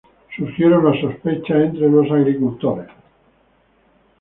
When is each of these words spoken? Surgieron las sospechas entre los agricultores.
Surgieron 0.35 0.83
las 0.83 0.99
sospechas 0.99 1.61
entre 1.63 1.87
los 1.87 2.09
agricultores. 2.09 2.89